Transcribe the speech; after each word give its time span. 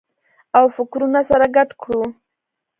او 0.57 0.65
فکرونه 0.75 1.19
سره 1.29 1.45
ګډ 1.55 1.69
کړو 1.81 2.01